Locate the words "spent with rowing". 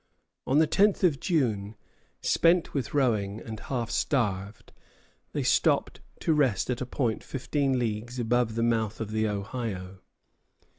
2.23-3.39